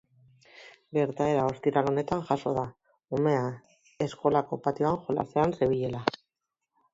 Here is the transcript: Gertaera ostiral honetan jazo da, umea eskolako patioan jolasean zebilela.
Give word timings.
Gertaera 0.97 1.43
ostiral 1.49 1.91
honetan 1.91 2.23
jazo 2.29 2.53
da, 2.55 2.63
umea 3.19 3.43
eskolako 4.07 4.59
patioan 4.69 4.99
jolasean 5.05 5.55
zebilela. 5.61 6.03